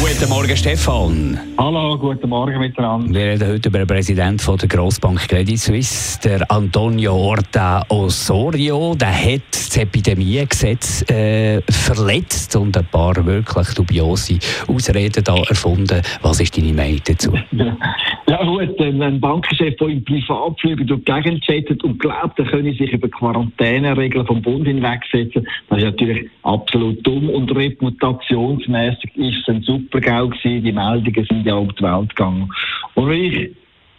Guten 0.00 0.30
Morgen, 0.30 0.56
Stefan. 0.56 1.38
Hallo, 1.58 1.98
guten 1.98 2.30
Morgen 2.30 2.58
miteinander. 2.58 3.12
Wir 3.12 3.32
reden 3.32 3.48
heute 3.48 3.68
über 3.68 3.80
den 3.80 3.86
Präsidenten 3.86 4.38
von 4.38 4.56
der 4.56 4.66
Grossbank 4.66 5.28
Credit 5.28 5.58
Suisse, 5.58 6.18
der 6.20 6.50
Antonio 6.50 7.12
Horta 7.12 7.84
Osorio. 7.90 8.94
Der 8.94 9.12
hat 9.12 9.42
das 9.52 9.76
Epidemiegesetz 9.76 11.02
äh, 11.10 11.60
verletzt 11.70 12.56
und 12.56 12.78
ein 12.78 12.86
paar 12.86 13.14
wirklich 13.26 13.74
dubiose 13.74 14.38
Ausreden 14.68 15.22
da 15.22 15.36
erfunden. 15.36 16.00
Was 16.22 16.40
ist 16.40 16.56
deine 16.56 16.72
Meinung 16.72 17.00
dazu? 17.04 17.32
Ja 18.30 18.44
gut, 18.44 18.80
ein 18.80 19.20
Bankenchef, 19.20 19.74
der 19.78 19.88
im 19.88 20.04
Privatflüge 20.04 20.84
durch 20.84 21.02
die 21.04 21.12
Gegend 21.12 21.42
chattet 21.42 21.82
und 21.82 21.98
glaubt, 21.98 22.38
er 22.38 22.44
könne 22.44 22.72
sich 22.74 22.92
über 22.92 23.08
Quarantäneregeln 23.08 24.24
vom 24.24 24.40
Bund 24.40 24.68
hinwegsetzen, 24.68 25.48
das 25.68 25.78
ist 25.78 25.84
natürlich 25.84 26.30
absolut 26.44 27.04
dumm 27.04 27.28
und 27.28 27.52
reputationsmäßig 27.52 29.16
ist 29.16 29.38
es 29.38 29.48
ein 29.48 29.62
super 29.62 30.00
GAU 30.00 30.28
gewesen. 30.28 30.62
Die 30.62 30.70
Meldungen 30.70 31.26
sind 31.28 31.44
ja 31.44 31.56
um 31.56 31.74
die 31.74 31.82
Welt 31.82 32.14
gegangen. 32.14 32.48
Und 32.94 33.10
ich 33.10 33.34
äh, 33.36 33.50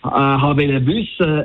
habe 0.05 0.85
wissen, 0.85 1.39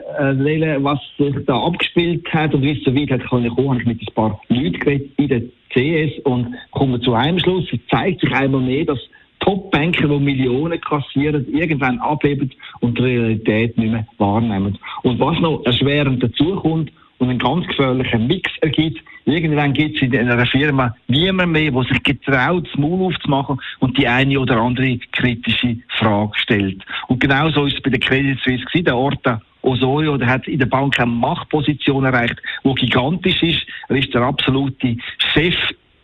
äh, 0.46 0.84
was 0.84 1.00
sich 1.18 1.44
da 1.44 1.58
abgespielt 1.58 2.32
hat 2.32 2.54
und 2.54 2.62
wie 2.62 2.78
es 2.78 2.84
so 2.84 2.94
weit 2.94 3.10
hat, 3.10 3.20
ich 3.20 3.26
kommen, 3.26 3.50
habe 3.50 3.80
ich 3.80 3.86
mit 3.86 4.00
ein 4.00 4.14
paar 4.14 4.40
Leuten 4.48 4.78
geredet 4.78 5.10
in 5.16 5.28
der 5.28 5.42
CS 5.70 6.20
und 6.22 6.54
komme 6.70 7.00
zu 7.00 7.14
einem 7.14 7.40
Schluss. 7.40 7.64
Es 7.72 7.80
zeigt 7.90 8.20
sich 8.20 8.32
einmal 8.32 8.60
mehr, 8.60 8.84
dass 8.84 9.00
Top-Banker, 9.46 10.08
die 10.08 10.18
Millionen 10.18 10.80
kassieren, 10.80 11.46
irgendwann 11.54 11.98
abheben 12.00 12.52
und 12.80 12.98
die 12.98 13.02
Realität 13.02 13.78
nicht 13.78 13.92
mehr 13.92 14.06
wahrnehmen. 14.18 14.78
Und 15.02 15.20
was 15.20 15.38
noch 15.40 15.64
erschwerend 15.64 16.22
dazukommt, 16.22 16.90
und 17.18 17.30
einen 17.30 17.38
ganz 17.38 17.66
gefährlichen 17.66 18.26
Mix 18.26 18.50
ergibt. 18.60 19.02
Irgendwann 19.24 19.72
gibt 19.72 19.96
es 19.96 20.02
in 20.02 20.14
einer 20.14 20.46
Firma 20.46 20.94
niemand 21.08 21.52
mehr, 21.52 21.70
der 21.70 21.82
sich 21.84 22.02
getraut, 22.02 22.66
das 22.66 22.78
Maul 22.78 23.06
aufzumachen 23.06 23.58
und 23.80 23.96
die 23.98 24.06
eine 24.06 24.38
oder 24.38 24.56
andere 24.58 24.98
kritische 25.12 25.78
Frage 25.98 26.32
stellt. 26.34 26.84
Und 27.08 27.20
genau 27.20 27.50
so 27.50 27.66
ist 27.66 27.76
es 27.76 27.82
bei 27.82 27.90
der 27.90 28.00
Credit 28.00 28.38
Suisse 28.40 28.64
gewesen. 28.66 28.84
Der 28.84 28.96
Orta 28.96 29.40
Osorio, 29.62 30.16
der 30.16 30.28
hat 30.28 30.46
in 30.46 30.58
der 30.58 30.66
Bank 30.66 30.98
eine 31.00 31.10
Machtposition 31.10 32.04
erreicht, 32.04 32.36
die 32.64 32.74
gigantisch 32.74 33.42
ist. 33.42 33.66
Er 33.88 33.96
ist 33.96 34.14
der 34.14 34.22
absolute 34.22 34.96
Chef 35.32 35.56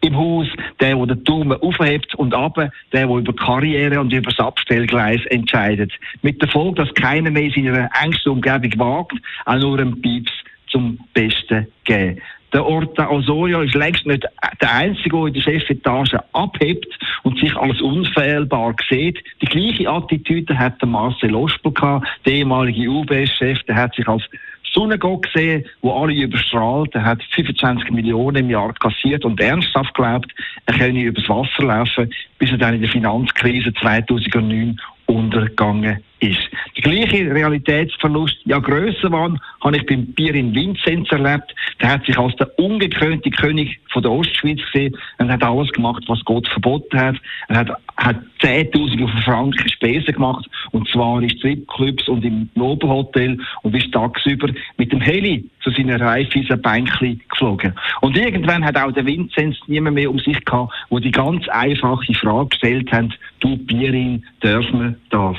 im 0.02 0.16
Haus, 0.16 0.46
der, 0.80 0.96
der 0.96 1.06
den 1.06 1.24
Daumen 1.24 1.60
aufhebt 1.60 2.14
und 2.16 2.34
ab, 2.34 2.54
der, 2.54 2.70
der 2.92 3.08
über 3.08 3.32
Karriere 3.32 4.00
und 4.00 4.12
über 4.12 4.30
das 4.30 4.44
Abstellgleis 4.44 5.24
entscheidet. 5.26 5.92
Mit 6.22 6.42
der 6.42 6.48
Folge, 6.48 6.82
dass 6.82 6.94
keiner 6.94 7.30
mehr 7.30 7.44
in 7.44 7.52
seiner 7.52 7.88
engsten 8.02 8.32
Umgebung 8.32 8.78
wagt, 8.78 9.14
auch 9.46 9.58
nur 9.58 9.78
einen 9.78 10.00
Pieps 10.02 10.32
zum 10.68 10.98
Besten 11.14 11.66
geben. 11.84 12.20
Der 12.52 12.66
Orta 12.66 13.08
Osorio 13.08 13.62
ist 13.62 13.74
längst 13.74 14.04
nicht 14.04 14.26
der 14.60 14.74
Einzige, 14.74 15.16
der 15.16 15.26
in 15.26 15.32
der 15.32 15.40
Chefetage 15.40 16.18
abhebt 16.34 16.86
und 17.22 17.38
sich 17.38 17.56
als 17.56 17.80
unfehlbar 17.80 18.74
sieht. 18.90 19.18
Die 19.40 19.46
gleiche 19.46 19.88
Attitüde 19.88 20.58
hat 20.58 20.80
der 20.82 20.88
Marcel 20.88 21.34
Ospel 21.34 21.72
gehabt, 21.72 22.06
der 22.26 22.34
ehemalige 22.34 22.90
UBS-Chef, 22.90 23.62
der 23.62 23.76
hat 23.76 23.94
sich 23.94 24.06
als 24.06 24.24
Sonnengott 24.72 25.22
gesehen, 25.22 25.64
wo 25.82 25.92
alle 25.92 26.14
überstrahlt. 26.14 26.94
Er 26.94 27.04
hat 27.04 27.22
25 27.34 27.90
Millionen 27.90 28.36
im 28.44 28.50
Jahr 28.50 28.72
kassiert 28.74 29.24
und 29.24 29.40
ernsthaft 29.40 29.94
glaubt, 29.94 30.32
er 30.66 30.78
könne 30.78 31.02
übers 31.02 31.28
Wasser 31.28 31.64
laufen, 31.64 32.12
bis 32.38 32.50
er 32.50 32.58
dann 32.58 32.74
in 32.74 32.82
der 32.82 32.90
Finanzkrise 32.90 33.72
2009 33.74 34.80
untergegangen 35.06 35.98
ist. 36.20 36.41
Gleiche 36.82 37.32
Realitätsverlust, 37.32 38.38
ja 38.44 38.58
grösser 38.58 39.12
war, 39.12 39.34
habe 39.60 39.76
ich 39.76 39.86
beim 39.86 40.06
Bier 40.06 40.34
in 40.34 40.52
Vinzenz 40.54 41.10
erlebt. 41.12 41.54
Der 41.80 41.90
hat 41.90 42.04
sich 42.04 42.18
als 42.18 42.34
der 42.36 42.58
ungekrönte 42.58 43.30
König 43.30 43.78
von 43.92 44.02
der 44.02 44.10
Ostschweiz 44.10 44.60
gesehen 44.72 44.96
und 45.18 45.30
hat 45.30 45.44
alles 45.44 45.70
gemacht, 45.70 46.02
was 46.08 46.24
Gott 46.24 46.48
verboten 46.48 46.98
hat. 46.98 47.16
Er 47.48 47.58
hat, 47.58 47.70
hat 47.96 48.16
10.000 48.42 49.22
Franken 49.22 49.68
Spesen 49.68 50.12
gemacht 50.12 50.44
und 50.72 50.88
zwar 50.88 51.22
in 51.22 51.30
Stripclubs 51.30 52.08
und 52.08 52.24
im 52.24 52.48
Nobelhotel 52.56 53.38
und 53.62 53.76
ist 53.76 53.92
tagsüber 53.92 54.48
mit 54.76 54.90
dem 54.90 55.00
Heli 55.00 55.48
zu 55.62 55.70
seiner 55.70 56.00
Raiffeisen 56.00 56.60
Bänkli 56.60 57.18
geflogen. 57.30 57.74
Und 58.00 58.16
irgendwann 58.16 58.64
hat 58.64 58.76
auch 58.76 58.92
der 58.92 59.06
Vinzenz 59.06 59.56
niemand 59.68 59.94
mehr 59.94 60.10
um 60.10 60.18
sich 60.18 60.44
gehabt, 60.44 60.72
wo 60.90 60.98
die 60.98 61.12
ganz 61.12 61.48
einfache 61.48 62.14
Frage 62.14 62.48
gestellt 62.48 62.90
haben, 62.92 63.14
du 63.40 63.56
Bierin, 63.56 64.24
dürfen 64.42 64.80
wir 64.80 64.94
das? 65.10 65.36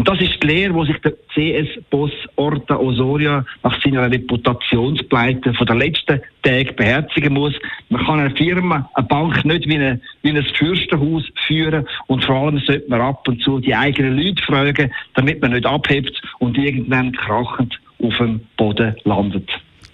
Und 0.00 0.08
das 0.08 0.18
ist 0.22 0.42
die 0.42 0.46
Lehre, 0.46 0.72
die 0.72 0.92
sich 0.92 1.02
der 1.02 1.12
CS-Boss 1.34 2.10
Orta 2.36 2.78
Osoria 2.78 3.44
nach 3.62 3.82
seiner 3.82 4.10
Reputationspleite 4.10 5.52
von 5.52 5.66
der 5.66 5.76
letzten 5.76 6.22
Tage 6.42 6.72
beherzigen 6.72 7.34
muss. 7.34 7.52
Man 7.90 8.06
kann 8.06 8.20
eine 8.20 8.34
Firma, 8.34 8.88
eine 8.94 9.06
Bank 9.06 9.44
nicht 9.44 9.68
wie, 9.68 9.74
eine, 9.74 10.00
wie 10.22 10.30
ein 10.30 10.42
Fürstenhaus 10.56 11.24
führen 11.46 11.86
und 12.06 12.24
vor 12.24 12.34
allem 12.34 12.60
sollte 12.60 12.88
man 12.88 13.02
ab 13.02 13.28
und 13.28 13.42
zu 13.42 13.60
die 13.60 13.74
eigenen 13.74 14.16
Leute 14.16 14.42
fragen, 14.42 14.90
damit 15.16 15.42
man 15.42 15.52
nicht 15.52 15.66
abhebt 15.66 16.18
und 16.38 16.56
irgendwann 16.56 17.12
krachend 17.12 17.78
auf 18.02 18.16
dem 18.16 18.40
Boden 18.56 18.96
landet. 19.04 19.50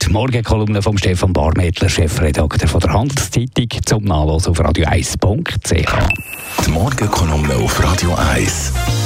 Die 0.06 0.12
Morgenkolumne 0.12 0.82
von 0.82 0.96
Stefan 0.98 1.32
Barmettler, 1.32 1.88
Chefredakteur 1.88 2.68
von 2.68 2.80
der 2.80 2.92
Handelszeitung, 2.92 3.66
zum 3.84 4.04
Nachlesen 4.04 4.52
auf 4.52 4.60
radio1.ch. 4.60 6.64
Die 6.64 6.70
Morgenkolumne 6.70 7.56
auf 7.56 7.82
Radio 7.82 8.14
1. 8.14 9.05